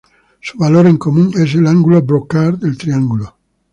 [0.41, 3.35] Su valor en común es el ángulo Brocard del triángulo.